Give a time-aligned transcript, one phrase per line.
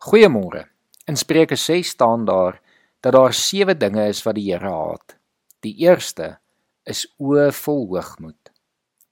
[0.00, 0.64] Goeiemôre.
[1.04, 2.60] In Spreuke 6 staan daar
[3.00, 5.18] dat daar sewe dinge is wat die Here haat.
[5.60, 6.38] Die eerste
[6.88, 8.48] is oë vol hoogmoed.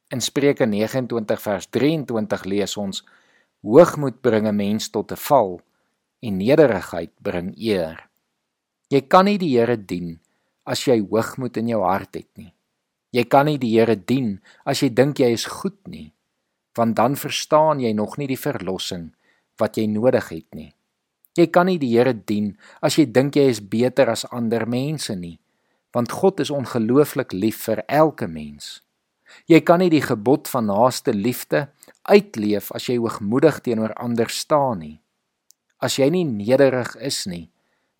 [0.08, 3.02] In Spreuke 29 vers 23 lees ons:
[3.60, 5.60] Hoogmoed bring 'n mens tot 'n val
[6.22, 8.08] en nederigheid bring eer.
[8.88, 10.20] Jy kan nie die Here dien
[10.64, 12.54] as jy hoogmoed in jou hart het nie.
[13.12, 16.14] Jy kan nie die Here dien as jy dink jy is goed nie,
[16.74, 19.12] want dan verstaan jy nog nie die verlossing
[19.58, 20.72] wat jy nodig het nie.
[21.38, 25.14] Jy kan nie die Here dien as jy dink jy is beter as ander mense
[25.14, 25.36] nie,
[25.94, 28.80] want God is ongelooflik lief vir elke mens.
[29.46, 31.68] Jy kan nie die gebod van naaste liefde
[32.08, 34.96] uitleef as jy hoogmoedig teenoor ander staan nie.
[35.78, 37.46] As jy nie nederig is nie,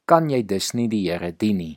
[0.09, 1.77] kan jy dus nie die Here dien nie.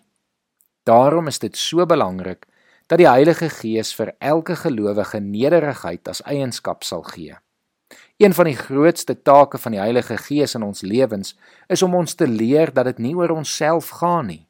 [0.88, 2.48] Daarom is dit so belangrik
[2.90, 7.38] dat die Heilige Gees vir elke gelowige nederigheid as eienskap sal gee.
[8.22, 11.32] Een van die grootste take van die Heilige Gees in ons lewens
[11.74, 14.44] is om ons te leer dat dit nie oor onsself gaan nie.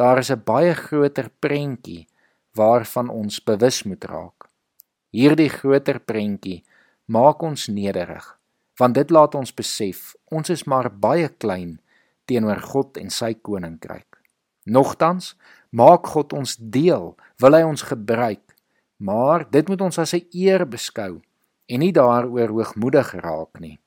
[0.00, 2.08] Daar is 'n baie groter prentjie
[2.54, 4.48] waarvan ons bewus moet raak.
[5.10, 6.64] Hierdie groter prentjie
[7.04, 8.38] maak ons nederig,
[8.76, 11.80] want dit laat ons besef ons is maar baie klein
[12.24, 14.20] teenoor God en sy koninkryk.
[14.64, 15.36] Nogtans
[15.70, 18.56] maak God ons deel, wil hy ons gebruik,
[18.96, 21.20] maar dit moet ons as 'n eer beskou
[21.72, 23.78] en nie daaroor hoogmoedig raak nie.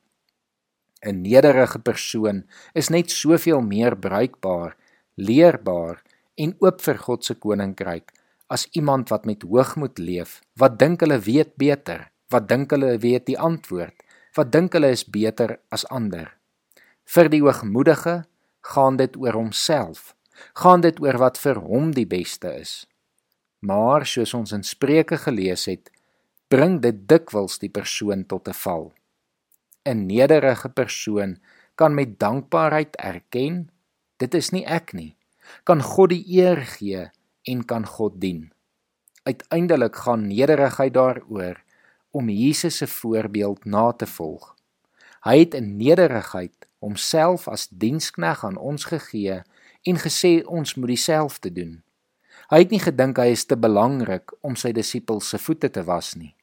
[1.05, 4.75] 'n Nederige persoon is net soveel meer bruikbaar,
[5.16, 6.02] leerbaar
[6.36, 8.11] en oop vir God se koninkryk
[8.47, 13.25] as iemand wat met hoogmoed leef, wat dink hulle weet beter, wat dink hulle weet
[13.25, 13.95] die antwoord,
[14.38, 16.33] wat dink hulle is beter as ander.
[17.05, 18.25] Vir die hoogmoedige
[18.73, 20.14] gaan dit oor homself,
[20.53, 22.86] gaan dit oor wat vir hom die beste is.
[23.66, 25.89] Maar soos ons in Spreuke gelees het,
[26.48, 28.94] bring dit dikwels die persoon tot 'n val.
[29.86, 31.38] 'n Nederige persoon
[31.76, 33.70] kan met dankbaarheid erken,
[34.18, 35.18] dit is nie ek nie,
[35.64, 37.10] kan God die eer gee
[37.44, 38.52] en kan God dien.
[39.23, 41.64] Uiteindelik gaan nederigheid daaroor
[42.11, 44.55] om Jesus se voorbeeld na te volg.
[45.26, 49.42] Hy het in nederigheid homself as dienskneg aan ons gegee
[49.84, 51.82] en gesê ons moet dieselfde doen.
[52.50, 56.14] Hy het nie gedink hy is te belangrik om sy disippels se voete te was
[56.14, 56.35] nie.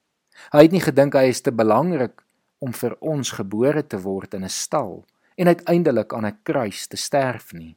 [0.53, 2.23] Hy het nie gedink hy is te belangrik
[2.63, 5.05] om vir ons gebore te word in 'n stal
[5.37, 7.77] en uiteindelik aan 'n kruis te sterf nie.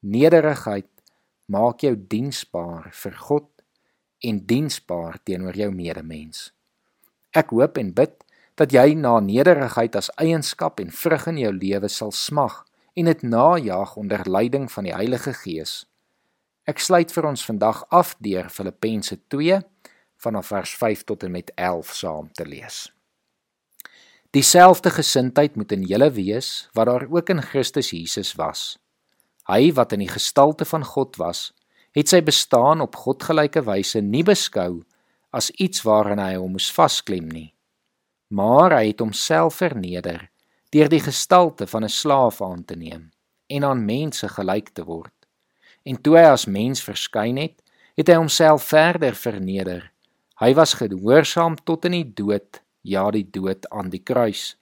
[0.00, 0.90] Nederigheid
[1.46, 3.48] maak jou diensbaar vir God
[4.20, 6.52] en diensbaar teenoor jou medemens.
[7.32, 8.24] Ek hoop en bid
[8.54, 12.64] dat jy na nederigheid as eienskap en vrug in jou lewe sal smag
[12.94, 15.86] en dit najag onder leiding van die Heilige Gees.
[16.68, 19.62] Ek sluit vir ons vandag af deur Filippense 2
[20.22, 22.92] vanaf vers 5 tot en met 11 saam te lees.
[24.32, 28.78] Dieselfde gesindheid moet in julle wees wat daar ook in Christus Jesus was.
[29.50, 31.50] Hy wat in die gestalte van God was,
[31.92, 34.84] het sy bestaan op godgelyke wyse nie beskou
[35.32, 37.50] as iets waaraan hy hom moes vasklem nie,
[38.32, 40.28] maar hy het homself verneder
[40.72, 43.10] deur die gestalte van 'n slaaf aan te neem
[43.46, 45.12] en aan mense gelyk te word.
[45.84, 47.60] En toe hy as mens verskyn het,
[47.96, 49.91] het hy homself verder verneder.
[50.42, 54.56] Hy was gehoorsaam tot in die dood, ja die dood aan die kruis.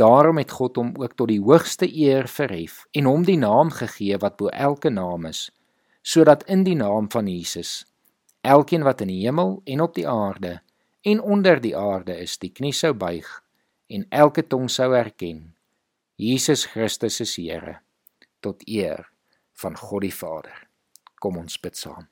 [0.00, 4.16] Daarom het God hom ook tot die hoogste eer verhef en hom die naam gegee
[4.22, 5.50] wat bo elke naam is,
[6.00, 7.82] sodat in die naam van Jesus
[8.44, 10.58] elkeen wat in die hemel en op die aarde
[11.04, 13.28] en onder die aarde is, die knie sou buig
[13.92, 15.50] en elke tong sou erken
[16.16, 17.80] Jesus Christus is Here
[18.40, 19.04] tot eer
[19.60, 20.54] van God die Vader.
[21.20, 22.06] Kom ons bid saam.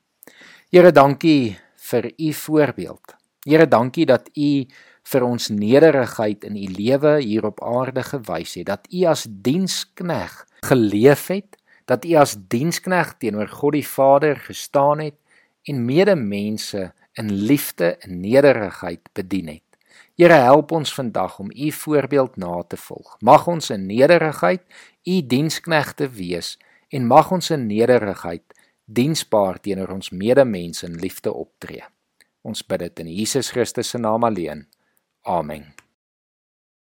[0.73, 1.55] Here, dankie
[1.89, 3.15] vir u voorbeeld.
[3.43, 4.65] Here, dankie dat u
[5.11, 10.45] vir ons nederigheid in u lewe hier op aarde gewys het, dat u as dienskneg
[10.63, 15.19] geleef het, dat u as dienskneg teenoor God die Vader gestaan het
[15.67, 19.61] en medemense in liefde en nederigheid bedien het.
[20.15, 23.17] Here help ons vandag om u voorbeeld na te volg.
[23.19, 24.61] Mag ons in nederigheid
[25.03, 26.57] u diensknegte wees
[26.89, 28.43] en mag ons in nederigheid
[28.95, 31.83] diensbaar teenoor ons medemense in liefde optree.
[32.43, 34.67] Ons bid dit in Jesus Christus se naam alleen.
[35.23, 35.71] Amen.